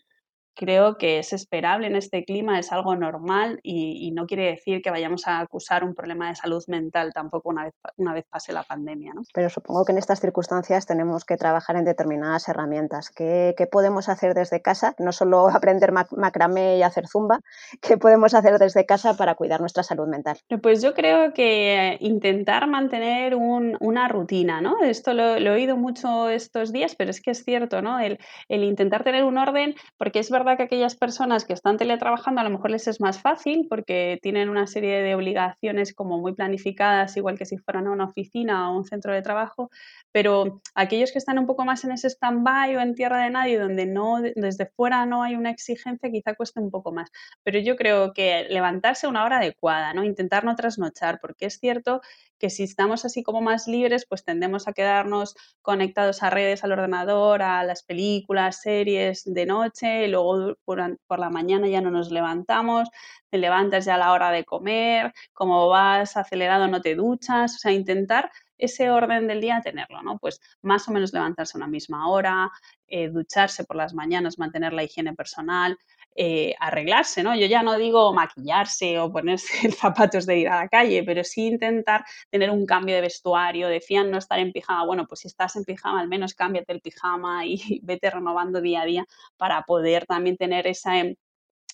creo 0.59 0.97
que 0.97 1.19
es 1.19 1.31
esperable 1.31 1.87
en 1.87 1.95
este 1.95 2.25
clima, 2.25 2.59
es 2.59 2.73
algo 2.73 2.93
normal 2.97 3.61
y, 3.63 4.11
no 4.11 4.25
quiere 4.25 4.47
decir 4.47 4.81
que 4.81 4.89
vayamos 4.89 5.25
a 5.27 5.39
acusar 5.39 5.85
un 5.85 5.95
problema 5.95 6.27
de 6.27 6.35
salud 6.35 6.61
mental 6.67 7.13
tampoco 7.13 7.49
una 7.49 7.63
vez, 7.63 7.73
una 7.95 8.13
vez 8.13 8.25
pase 8.29 8.51
la 8.51 8.63
pandemia. 8.63 9.13
¿no? 9.13 9.21
Pero 9.33 9.49
supongo 9.49 9.85
que 9.85 9.93
en 9.93 9.99
estas 9.99 10.19
circunstancias 10.19 10.85
tenemos 10.85 11.23
que 11.23 11.37
trabajar 11.37 11.77
en 11.77 11.85
determinadas 11.85 12.49
herramientas. 12.49 13.09
¿Qué, 13.09 13.53
qué 13.57 13.67
podemos 13.67 14.09
hacer 14.09 14.33
desde 14.33 14.61
casa? 14.61 14.95
No 14.99 15.13
solo 15.13 15.47
aprender 15.55 15.93
macramé 15.93 16.77
y 16.77 16.83
hacer 16.83 17.07
zumba, 17.07 17.39
¿qué 17.81 17.97
podemos 17.97 18.33
hacer 18.33 18.57
desde 18.57 18.85
casa 18.85 19.15
para 19.15 19.35
cuidar 19.35 19.61
nuestra 19.61 19.83
salud 19.83 20.07
mental? 20.07 20.39
Pues 20.61 20.81
yo 20.81 20.93
creo 20.93 21.33
que 21.33 21.95
intentar 22.01 22.67
mantener 22.67 23.35
un, 23.35 23.77
una 23.79 24.09
rutina, 24.09 24.59
¿no? 24.59 24.83
Esto 24.83 25.13
lo, 25.13 25.39
lo, 25.39 25.51
he 25.51 25.55
oído 25.55 25.77
mucho 25.77 26.27
estos 26.27 26.73
días, 26.73 26.95
pero 26.95 27.11
es 27.11 27.21
que 27.21 27.31
es 27.31 27.45
cierto, 27.45 27.81
¿no? 27.81 27.99
El, 27.99 28.19
el 28.49 28.63
intentar 28.63 29.05
tener 29.05 29.23
un 29.23 29.37
orden, 29.37 29.75
porque 29.97 30.19
es 30.19 30.29
verdad 30.29 30.48
que 30.57 30.63
aquellas 30.63 30.95
personas 30.95 31.45
que 31.45 31.53
están 31.53 31.77
teletrabajando 31.77 32.41
a 32.41 32.43
lo 32.43 32.49
mejor 32.49 32.71
les 32.71 32.87
es 32.87 33.01
más 33.01 33.21
fácil 33.21 33.67
porque 33.69 34.19
tienen 34.21 34.49
una 34.49 34.67
serie 34.67 35.01
de 35.01 35.15
obligaciones 35.15 35.93
como 35.93 36.17
muy 36.19 36.33
planificadas, 36.33 37.17
igual 37.17 37.37
que 37.37 37.45
si 37.45 37.57
fueran 37.57 37.87
a 37.87 37.91
una 37.91 38.05
oficina 38.05 38.71
o 38.71 38.77
un 38.77 38.85
centro 38.85 39.13
de 39.13 39.21
trabajo, 39.21 39.69
pero 40.11 40.61
aquellos 40.75 41.11
que 41.11 41.17
están 41.17 41.39
un 41.39 41.45
poco 41.45 41.65
más 41.65 41.83
en 41.83 41.91
ese 41.91 42.09
stand-by 42.09 42.75
o 42.75 42.81
en 42.81 42.95
tierra 42.95 43.23
de 43.23 43.29
nadie, 43.29 43.59
donde 43.59 43.85
no 43.85 44.21
desde 44.21 44.65
fuera 44.65 45.05
no 45.05 45.23
hay 45.23 45.35
una 45.35 45.51
exigencia, 45.51 46.11
quizá 46.11 46.35
cueste 46.35 46.59
un 46.59 46.71
poco 46.71 46.91
más. 46.91 47.09
Pero 47.43 47.59
yo 47.59 47.75
creo 47.75 48.13
que 48.13 48.45
levantarse 48.49 49.07
a 49.07 49.09
una 49.09 49.23
hora 49.25 49.37
adecuada, 49.37 49.93
¿no? 49.93 50.03
Intentar 50.03 50.43
no 50.43 50.55
trasnochar, 50.55 51.19
porque 51.21 51.45
es 51.45 51.59
cierto 51.59 52.01
que 52.39 52.49
si 52.49 52.63
estamos 52.63 53.05
así 53.05 53.21
como 53.23 53.41
más 53.41 53.67
libres, 53.67 54.05
pues 54.07 54.23
tendemos 54.23 54.67
a 54.67 54.73
quedarnos 54.73 55.35
conectados 55.61 56.23
a 56.23 56.29
redes, 56.29 56.63
al 56.63 56.71
ordenador, 56.71 57.41
a 57.41 57.63
las 57.63 57.83
películas, 57.83 58.61
series 58.61 59.23
de 59.25 59.45
noche, 59.45 60.05
y 60.05 60.07
luego 60.09 60.55
por, 60.65 60.79
la 61.19 61.29
mañana 61.29 61.67
ya 61.67 61.81
no 61.81 61.91
nos 61.91 62.11
levantamos, 62.11 62.89
te 63.29 63.37
levantas 63.37 63.85
ya 63.85 63.95
a 63.95 63.97
la 63.97 64.13
hora 64.13 64.31
de 64.31 64.45
comer, 64.45 65.13
como 65.33 65.67
vas 65.67 66.17
acelerado 66.17 66.67
no 66.67 66.81
te 66.81 66.95
duchas, 66.95 67.55
o 67.55 67.57
sea, 67.59 67.71
intentar 67.71 68.31
ese 68.57 68.89
orden 68.89 69.27
del 69.27 69.41
día 69.41 69.61
tenerlo, 69.63 70.01
¿no? 70.01 70.17
Pues 70.19 70.41
más 70.61 70.87
o 70.87 70.91
menos 70.91 71.13
levantarse 71.13 71.57
a 71.57 71.59
una 71.59 71.67
misma 71.67 72.09
hora, 72.09 72.51
eh, 72.87 73.09
ducharse 73.09 73.63
por 73.63 73.77
las 73.77 73.93
mañanas, 73.93 74.37
mantener 74.37 74.73
la 74.73 74.83
higiene 74.83 75.13
personal, 75.13 75.77
eh, 76.15 76.55
arreglarse, 76.59 77.23
¿no? 77.23 77.35
Yo 77.35 77.45
ya 77.45 77.63
no 77.63 77.77
digo 77.77 78.13
maquillarse 78.13 78.99
o 78.99 79.11
ponerse 79.11 79.71
zapatos 79.71 80.25
de 80.25 80.39
ir 80.39 80.49
a 80.49 80.57
la 80.57 80.67
calle, 80.67 81.03
pero 81.03 81.23
sí 81.23 81.47
intentar 81.47 82.03
tener 82.29 82.49
un 82.51 82.65
cambio 82.65 82.95
de 82.95 83.01
vestuario, 83.01 83.69
decían 83.69 84.11
no 84.11 84.17
estar 84.17 84.39
en 84.39 84.51
pijama, 84.51 84.85
bueno, 84.85 85.07
pues 85.07 85.21
si 85.21 85.27
estás 85.27 85.55
en 85.55 85.63
pijama, 85.63 86.01
al 86.01 86.09
menos 86.09 86.33
cámbiate 86.33 86.73
el 86.73 86.81
pijama 86.81 87.45
y 87.45 87.79
vete 87.83 88.09
renovando 88.09 88.61
día 88.61 88.81
a 88.81 88.85
día 88.85 89.05
para 89.37 89.63
poder 89.63 90.05
también 90.05 90.37
tener 90.37 90.67
esa 90.67 90.99
em, 90.99 91.15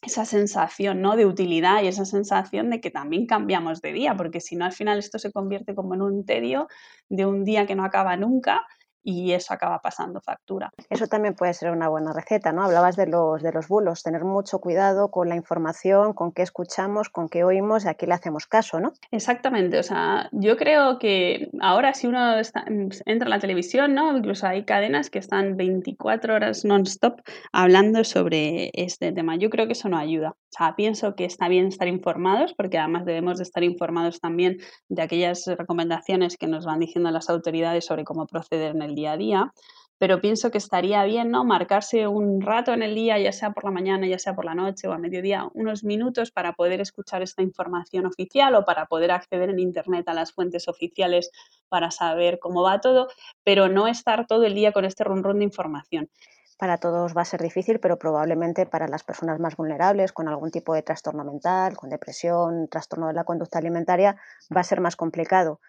esa 0.01 0.25
sensación 0.25 1.01
¿no? 1.01 1.15
de 1.15 1.25
utilidad 1.25 1.81
y 1.81 1.87
esa 1.87 2.05
sensación 2.05 2.69
de 2.69 2.79
que 2.81 2.91
también 2.91 3.25
cambiamos 3.25 3.81
de 3.81 3.93
día, 3.93 4.15
porque 4.15 4.39
si 4.39 4.55
no 4.55 4.65
al 4.65 4.71
final 4.71 4.99
esto 4.99 5.19
se 5.19 5.31
convierte 5.31 5.73
como 5.75 5.95
en 5.95 6.01
un 6.01 6.25
tedio 6.25 6.67
de 7.09 7.25
un 7.25 7.43
día 7.43 7.65
que 7.65 7.75
no 7.75 7.83
acaba 7.83 8.15
nunca 8.17 8.65
y 9.05 9.33
eso 9.33 9.53
acaba 9.53 9.79
pasando 9.79 10.19
factura. 10.19 10.71
Eso 10.89 11.07
también 11.07 11.35
puede 11.35 11.53
ser 11.53 11.69
una 11.71 11.87
buena 11.87 12.11
receta, 12.11 12.51
¿no? 12.51 12.63
Hablabas 12.63 12.95
de 12.95 13.05
los, 13.05 13.43
de 13.43 13.53
los 13.53 13.67
bulos, 13.67 14.01
tener 14.01 14.25
mucho 14.25 14.59
cuidado 14.59 15.11
con 15.11 15.29
la 15.29 15.35
información, 15.35 16.13
con 16.13 16.31
qué 16.31 16.41
escuchamos, 16.41 17.09
con 17.09 17.29
qué 17.29 17.43
oímos 17.43 17.85
y 17.85 17.87
a 17.87 17.93
qué 17.93 18.07
le 18.07 18.15
hacemos 18.15 18.47
caso, 18.47 18.79
¿no? 18.79 18.93
Exactamente, 19.11 19.77
o 19.77 19.83
sea, 19.83 20.27
yo 20.31 20.57
creo 20.57 20.97
que 20.97 21.49
ahora 21.61 21.93
si 21.93 22.07
uno 22.07 22.35
entra 22.37 22.65
en 23.05 23.29
la 23.29 23.39
televisión, 23.39 23.93
¿no? 23.93 24.17
Incluso 24.17 24.47
hay 24.47 24.65
cadenas 24.65 25.11
que 25.11 25.19
están 25.19 25.55
24 25.55 26.33
horas 26.33 26.65
non-stop 26.65 27.21
hablando 27.51 28.03
sobre 28.03 28.71
este 28.73 29.11
tema. 29.11 29.35
Yo 29.35 29.49
creo 29.51 29.67
que 29.67 29.73
eso 29.73 29.87
no 29.87 29.97
ayuda. 29.97 30.29
O 30.29 30.57
sea, 30.57 30.75
pienso 30.75 31.15
que 31.15 31.25
está 31.25 31.47
bien 31.47 31.67
estar 31.67 31.87
informados 31.87 32.53
porque 32.55 32.77
además 32.77 33.05
debemos 33.05 33.37
de 33.37 33.43
estar 33.43 33.63
informados 33.63 34.19
también 34.19 34.57
de 34.89 35.01
aquellas 35.01 35.45
recomendaciones 35.45 36.37
que 36.37 36.47
nos 36.47 36.65
van 36.65 36.79
diciendo 36.79 37.11
las 37.11 37.29
autoridades 37.29 37.85
sobre 37.85 38.05
cómo 38.05 38.25
proceder 38.25 38.73
en 38.73 38.81
el 38.81 38.94
día 38.95 39.13
a 39.13 39.17
día, 39.17 39.53
pero 39.97 40.19
pienso 40.19 40.51
que 40.51 40.57
estaría 40.57 41.03
bien, 41.05 41.31
¿no? 41.31 41.45
Marcarse 41.45 42.07
un 42.07 42.41
rato 42.41 42.73
en 42.73 42.83
el 42.83 42.95
día, 42.95 43.17
ya 43.17 43.31
sea 43.31 43.51
por 43.51 43.63
la 43.63 43.71
mañana, 43.71 44.07
ya 44.07 44.19
sea 44.19 44.35
por 44.35 44.45
la 44.45 44.55
noche 44.55 44.87
o 44.87 44.93
a 44.93 44.97
mediodía, 44.97 45.47
unos 45.53 45.83
minutos 45.83 46.31
para 46.31 46.53
poder 46.53 46.81
escuchar 46.81 47.21
esta 47.21 47.41
información 47.41 48.05
oficial 48.05 48.55
o 48.55 48.65
para 48.65 48.87
poder 48.87 49.11
acceder 49.11 49.49
en 49.49 49.59
Internet 49.59 50.07
a 50.09 50.13
las 50.13 50.33
fuentes 50.33 50.67
oficiales 50.67 51.31
para 51.69 51.91
saber 51.91 52.39
cómo 52.39 52.61
va 52.61 52.81
todo, 52.81 53.07
pero 53.43 53.69
no 53.69 53.87
estar 53.87 54.27
todo 54.27 54.43
el 54.43 54.53
día 54.53 54.73
con 54.73 54.83
este 54.85 55.03
run 55.03 55.23
run 55.23 55.39
de 55.39 55.45
información. 55.45 56.09
Para 56.57 56.77
todos 56.77 57.15
va 57.15 57.21
a 57.21 57.25
ser 57.25 57.41
difícil, 57.41 57.79
pero 57.79 57.97
probablemente 57.99 58.65
para 58.65 58.87
las 58.87 59.03
personas 59.03 59.39
más 59.41 59.57
vulnerables, 59.57 60.13
con 60.13 60.29
algún 60.29 60.51
tipo 60.51 60.73
de 60.73 60.83
trastorno 60.83 61.25
mental, 61.25 61.75
con 61.75 61.89
depresión, 61.89 62.69
trastorno 62.69 63.07
de 63.07 63.13
la 63.13 63.25
conducta 63.25 63.59
alimentaria, 63.59 64.15
va 64.55 64.61
a 64.61 64.63
ser 64.63 64.79
más 64.79 64.95
complicado. 64.95 65.59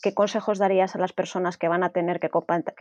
¿Qué 0.00 0.14
consejos 0.14 0.58
darías 0.58 0.94
a 0.94 0.98
las 0.98 1.12
personas 1.12 1.56
que 1.56 1.68
van 1.68 1.82
a 1.82 1.90
tener 1.90 2.20
que, 2.20 2.30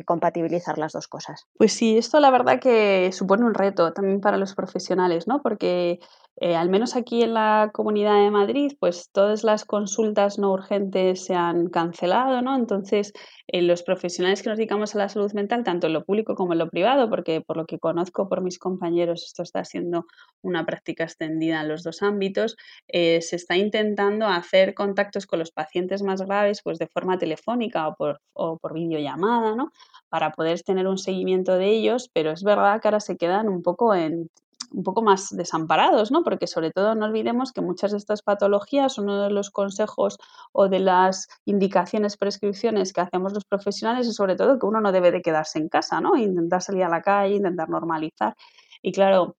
compatibilizar 0.05 0.77
las 0.77 0.93
dos 0.93 1.07
cosas? 1.07 1.47
Pues 1.57 1.73
sí, 1.73 1.97
esto 1.97 2.19
la 2.19 2.31
verdad 2.31 2.59
que 2.59 3.11
supone 3.11 3.45
un 3.45 3.53
reto 3.53 3.93
también 3.93 4.21
para 4.21 4.37
los 4.37 4.55
profesionales, 4.55 5.27
¿no? 5.27 5.41
Porque 5.41 5.99
eh, 6.37 6.55
al 6.55 6.69
menos 6.69 6.95
aquí 6.95 7.21
en 7.21 7.33
la 7.33 7.69
Comunidad 7.73 8.23
de 8.23 8.31
Madrid, 8.31 8.71
pues 8.79 9.09
todas 9.11 9.43
las 9.43 9.65
consultas 9.65 10.39
no 10.39 10.51
urgentes 10.51 11.25
se 11.25 11.35
han 11.35 11.67
cancelado, 11.69 12.41
¿no? 12.41 12.55
Entonces, 12.55 13.13
eh, 13.47 13.61
los 13.61 13.83
profesionales 13.83 14.41
que 14.41 14.49
nos 14.49 14.57
dedicamos 14.57 14.95
a 14.95 14.99
la 14.99 15.09
salud 15.09 15.31
mental, 15.33 15.63
tanto 15.63 15.87
en 15.87 15.93
lo 15.93 16.05
público 16.05 16.35
como 16.35 16.53
en 16.53 16.59
lo 16.59 16.69
privado, 16.69 17.09
porque 17.09 17.41
por 17.41 17.57
lo 17.57 17.65
que 17.65 17.79
conozco 17.79 18.29
por 18.29 18.41
mis 18.41 18.57
compañeros, 18.59 19.23
esto 19.25 19.43
está 19.43 19.65
siendo 19.65 20.05
una 20.41 20.65
práctica 20.65 21.03
extendida 21.03 21.61
en 21.61 21.67
los 21.67 21.83
dos 21.83 22.01
ámbitos, 22.01 22.55
eh, 22.87 23.21
se 23.21 23.35
está 23.35 23.57
intentando 23.57 24.25
hacer 24.25 24.73
contactos 24.73 25.27
con 25.27 25.39
los 25.39 25.51
pacientes 25.51 26.01
más 26.01 26.21
graves, 26.21 26.61
pues 26.63 26.79
de 26.79 26.87
forma 26.87 27.17
telefónica 27.17 27.87
o 27.87 27.95
por, 27.95 28.21
o 28.33 28.57
por 28.57 28.73
videollamada, 28.73 29.55
¿no? 29.55 29.71
Para 30.09 30.31
poder 30.31 30.61
tener 30.63 30.87
un 30.87 30.97
seguimiento 30.97 31.57
de 31.57 31.67
ellos, 31.67 32.09
pero 32.13 32.31
es 32.31 32.43
verdad 32.43 32.81
que 32.81 32.87
ahora 32.87 32.99
se 32.99 33.17
quedan 33.17 33.49
un 33.49 33.61
poco 33.61 33.93
en 33.93 34.29
un 34.71 34.83
poco 34.83 35.01
más 35.01 35.29
desamparados, 35.31 36.11
¿no? 36.11 36.23
Porque 36.23 36.47
sobre 36.47 36.71
todo 36.71 36.95
no 36.95 37.05
olvidemos 37.05 37.51
que 37.51 37.61
muchas 37.61 37.91
de 37.91 37.97
estas 37.97 38.21
patologías, 38.21 38.97
uno 38.97 39.23
de 39.23 39.29
los 39.29 39.49
consejos 39.51 40.17
o 40.51 40.69
de 40.69 40.79
las 40.79 41.27
indicaciones, 41.45 42.17
prescripciones 42.17 42.93
que 42.93 43.01
hacemos 43.01 43.33
los 43.33 43.45
profesionales 43.45 44.07
es 44.07 44.15
sobre 44.15 44.35
todo 44.35 44.59
que 44.59 44.65
uno 44.65 44.81
no 44.81 44.91
debe 44.91 45.11
de 45.11 45.21
quedarse 45.21 45.59
en 45.59 45.69
casa, 45.69 46.01
¿no? 46.01 46.15
Intentar 46.17 46.61
salir 46.61 46.83
a 46.83 46.89
la 46.89 47.01
calle, 47.01 47.35
intentar 47.35 47.69
normalizar. 47.69 48.35
Y 48.81 48.91
claro, 48.91 49.35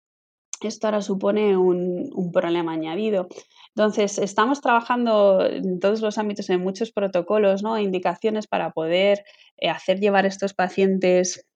esto 0.61 0.87
ahora 0.87 1.03
supone 1.03 1.57
un, 1.57 2.11
un 2.15 2.33
problema 2.33 2.73
añadido. 2.73 3.29
Entonces, 3.75 4.19
estamos 4.19 4.61
trabajando 4.61 5.45
en 5.47 5.81
todos 5.81 6.03
los 6.03 6.19
ámbitos, 6.19 6.51
en 6.51 6.61
muchos 6.61 6.93
protocolos, 6.93 7.62
¿no? 7.62 7.79
indicaciones 7.79 8.47
para 8.47 8.71
poder 8.71 9.25
eh, 9.57 9.71
hacer 9.71 9.99
llevar 9.99 10.27
estos 10.27 10.53
pacientes 10.55 11.47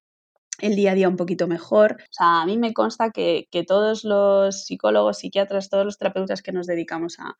el 0.58 0.76
día 0.76 0.92
a 0.92 0.94
día 0.94 1.08
un 1.08 1.16
poquito 1.16 1.46
mejor. 1.46 1.96
O 2.00 2.12
sea, 2.12 2.42
a 2.42 2.46
mí 2.46 2.58
me 2.58 2.72
consta 2.72 3.10
que, 3.10 3.48
todos 3.66 4.04
los 4.04 4.64
psicólogos, 4.64 5.18
psiquiatras, 5.18 5.68
todos 5.68 5.84
los 5.84 5.98
terapeutas 5.98 6.42
que 6.42 6.52
nos 6.52 6.66
dedicamos 6.66 7.18
a, 7.18 7.36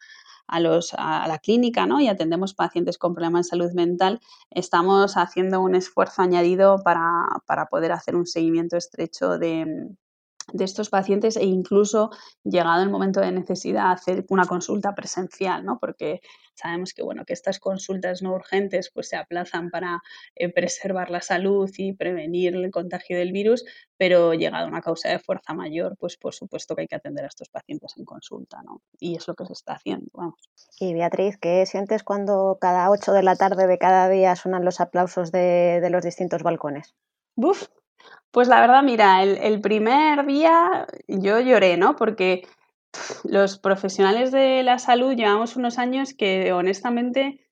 a, 0.47 0.61
los, 0.61 0.95
a 0.97 1.27
la 1.29 1.39
clínica 1.39 1.87
¿no? 1.87 2.01
y 2.01 2.09
atendemos 2.09 2.55
pacientes 2.55 2.99
con 2.99 3.15
problemas 3.15 3.47
de 3.47 3.51
salud 3.51 3.73
mental, 3.73 4.21
estamos 4.51 5.17
haciendo 5.17 5.61
un 5.61 5.75
esfuerzo 5.75 6.23
añadido 6.23 6.83
para, 6.83 7.27
para 7.47 7.67
poder 7.67 7.93
hacer 7.93 8.17
un 8.17 8.27
seguimiento 8.27 8.77
estrecho 8.77 9.39
de, 9.39 9.89
de 10.53 10.65
estos 10.65 10.91
pacientes 10.91 11.37
e 11.37 11.45
incluso 11.45 12.11
llegado 12.45 12.83
el 12.83 12.91
momento 12.91 13.21
de 13.21 13.33
necesidad 13.33 13.93
hacer 13.93 14.25
una 14.29 14.47
consulta 14.47 14.95
presencial, 14.95 15.65
¿no? 15.65 15.79
Porque 15.79 16.21
sabemos 16.55 16.95
que 16.95 17.03
bueno, 17.03 17.25
que 17.25 17.33
estas 17.33 17.59
consultas 17.59 18.23
no 18.23 18.33
urgentes 18.33 18.91
pues 18.93 19.09
se 19.09 19.17
aplazan 19.17 19.71
para 19.71 20.03
eh, 20.35 20.53
preservar 20.53 21.11
la 21.11 21.21
salud 21.21 21.71
y 21.77 21.93
prevenir 21.93 22.55
el 22.55 22.71
contagio 22.71 23.19
del 23.19 23.33
virus, 23.33 23.65
pero 23.97 24.35
llegado 24.35 24.67
a 24.67 24.69
una 24.69 24.81
causa 24.81 25.09
de 25.09 25.19
fuerza 25.19 25.53
mayor, 25.55 25.97
pues 25.99 26.17
por 26.17 26.35
supuesto 26.35 26.75
que 26.75 26.83
hay 26.83 26.89
que 26.89 26.97
atender 26.97 27.25
a 27.25 27.29
estos 27.29 27.49
pacientes 27.49 27.95
en 27.97 28.05
consulta, 28.05 28.63
¿no? 28.65 28.83
Y 28.99 29.17
es 29.17 29.27
lo 29.29 29.35
que 29.35 29.47
se 29.47 29.53
está 29.53 29.75
haciendo, 29.75 30.07
vamos. 30.13 30.49
Y 30.79 30.95
Beatriz, 30.95 31.37
¿qué 31.39 31.67
sientes 31.67 32.03
cuando 32.03 32.59
cada 32.61 32.91
8 32.91 33.13
de 33.13 33.23
la 33.23 33.37
tarde 33.37 33.67
de 33.67 33.79
cada 33.79 34.09
día 34.09 34.37
suenan 34.37 34.65
los 34.65 34.81
aplausos 34.81 35.33
de, 35.33 35.81
de 35.81 35.91
los 35.91 36.05
distintos 36.05 36.43
balcones? 36.43 36.95
Buf, 37.35 37.69
pues 38.31 38.49
la 38.49 38.61
verdad, 38.61 38.83
mira, 38.83 39.23
el, 39.23 39.61
primer 39.61 40.27
día 40.27 40.87
yo 41.09 41.41
lloré, 41.41 41.77
¿no? 41.77 41.97
Porque 41.97 42.43
los 43.25 43.59
profesionales 43.59 44.31
de 44.31 44.63
la 44.63 44.79
salud 44.79 45.15
llevamos 45.15 45.57
unos 45.57 45.79
años 45.79 46.13
que 46.13 46.53
honestamente 46.53 47.47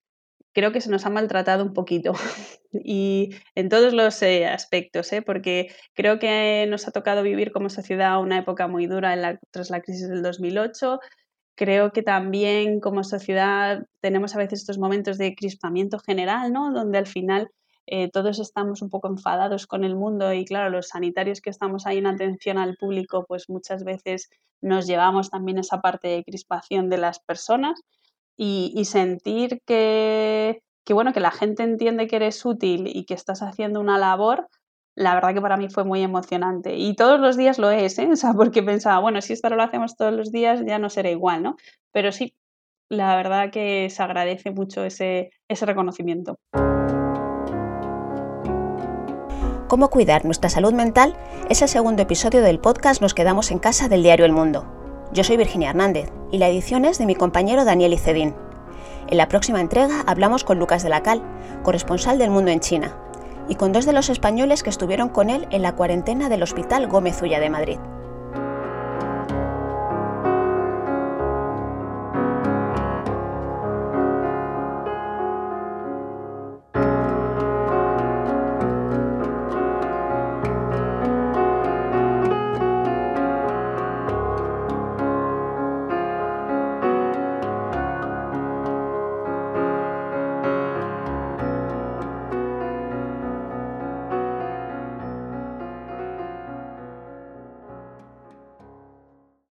creo 0.52 0.72
que 0.72 0.80
se 0.80 0.90
nos 0.90 1.04
ha 1.06 1.10
maltratado 1.10 1.64
un 1.64 1.72
poquito 1.72 2.12
y 2.72 3.30
en 3.54 3.68
todos 3.68 3.92
los 3.92 4.22
eh, 4.22 4.46
aspectos, 4.46 5.12
¿eh? 5.12 5.22
porque 5.22 5.68
creo 5.94 6.18
que 6.18 6.66
nos 6.68 6.86
ha 6.86 6.92
tocado 6.92 7.22
vivir 7.22 7.52
como 7.52 7.68
sociedad 7.70 8.20
una 8.20 8.38
época 8.38 8.68
muy 8.68 8.86
dura 8.86 9.38
tras 9.50 9.70
la 9.70 9.80
crisis 9.80 10.08
del 10.08 10.22
2008. 10.22 11.00
Creo 11.56 11.92
que 11.92 12.02
también 12.02 12.80
como 12.80 13.04
sociedad 13.04 13.86
tenemos 14.00 14.34
a 14.34 14.38
veces 14.38 14.60
estos 14.60 14.78
momentos 14.78 15.18
de 15.18 15.34
crispamiento 15.34 15.98
general, 15.98 16.52
¿no? 16.52 16.72
Donde 16.72 16.98
al 16.98 17.06
final 17.06 17.48
eh, 17.86 18.10
todos 18.10 18.38
estamos 18.38 18.82
un 18.82 18.90
poco 18.90 19.08
enfadados 19.08 19.66
con 19.66 19.84
el 19.84 19.94
mundo 19.94 20.32
y 20.32 20.44
claro, 20.44 20.70
los 20.70 20.88
sanitarios 20.88 21.40
que 21.40 21.50
estamos 21.50 21.86
ahí 21.86 21.98
en 21.98 22.06
atención 22.06 22.58
al 22.58 22.76
público, 22.76 23.24
pues 23.28 23.48
muchas 23.50 23.84
veces 23.84 24.30
nos 24.62 24.86
llevamos 24.86 25.30
también 25.30 25.58
esa 25.58 25.80
parte 25.80 26.08
de 26.08 26.24
crispación 26.24 26.88
de 26.88 26.98
las 26.98 27.20
personas 27.20 27.80
y, 28.36 28.84
sentir 28.86 29.60
que, 29.66 30.62
que, 30.84 30.94
bueno, 30.94 31.12
que 31.12 31.20
la 31.20 31.30
gente 31.30 31.62
entiende 31.62 32.08
que 32.08 32.16
eres 32.16 32.44
útil 32.44 32.88
y 32.92 33.04
que 33.04 33.14
estás 33.14 33.42
haciendo 33.42 33.80
una 33.80 33.98
labor, 33.98 34.48
la 34.96 35.14
verdad 35.14 35.34
que 35.34 35.40
para 35.40 35.56
mí 35.56 35.68
fue 35.68 35.84
muy 35.84 36.02
emocionante. 36.02 36.76
Y 36.76 36.94
todos 36.94 37.20
los 37.20 37.36
días 37.36 37.58
lo 37.58 37.70
es, 37.70 37.98
¿eh? 37.98 38.08
O 38.12 38.16
sea, 38.16 38.32
porque 38.32 38.62
pensaba, 38.62 38.98
bueno, 39.00 39.20
si 39.20 39.34
esto 39.34 39.48
lo 39.50 39.62
hacemos 39.62 39.96
todos 39.96 40.12
los 40.12 40.32
días 40.32 40.62
ya 40.66 40.78
no 40.78 40.90
será 40.90 41.10
igual, 41.10 41.42
¿no? 41.42 41.56
Pero 41.92 42.10
sí, 42.12 42.34
la 42.88 43.16
verdad 43.16 43.50
que 43.50 43.90
se 43.90 44.02
agradece 44.02 44.50
mucho 44.50 44.84
ese, 44.84 45.30
ese 45.48 45.66
reconocimiento 45.66 46.38
cómo 49.74 49.90
cuidar 49.90 50.24
nuestra 50.24 50.50
salud 50.50 50.72
mental 50.72 51.16
es 51.50 51.60
el 51.60 51.66
segundo 51.66 52.00
episodio 52.00 52.42
del 52.42 52.60
podcast 52.60 53.02
Nos 53.02 53.12
quedamos 53.12 53.50
en 53.50 53.58
casa 53.58 53.88
del 53.88 54.04
diario 54.04 54.24
El 54.24 54.30
Mundo. 54.30 54.64
Yo 55.12 55.24
soy 55.24 55.36
Virginia 55.36 55.70
Hernández 55.70 56.12
y 56.30 56.38
la 56.38 56.48
edición 56.48 56.84
es 56.84 56.96
de 56.98 57.06
mi 57.06 57.16
compañero 57.16 57.64
Daniel 57.64 57.92
Icedín. 57.92 58.36
En 59.08 59.16
la 59.16 59.26
próxima 59.26 59.60
entrega 59.60 60.04
hablamos 60.06 60.44
con 60.44 60.60
Lucas 60.60 60.84
de 60.84 60.90
la 60.90 61.02
Cal, 61.02 61.24
corresponsal 61.64 62.18
del 62.18 62.30
Mundo 62.30 62.52
en 62.52 62.60
China, 62.60 62.96
y 63.48 63.56
con 63.56 63.72
dos 63.72 63.84
de 63.84 63.92
los 63.92 64.10
españoles 64.10 64.62
que 64.62 64.70
estuvieron 64.70 65.08
con 65.08 65.28
él 65.28 65.48
en 65.50 65.62
la 65.62 65.74
cuarentena 65.74 66.28
del 66.28 66.44
Hospital 66.44 66.86
Gómez 66.86 67.20
Ulla 67.20 67.40
de 67.40 67.50
Madrid. 67.50 67.78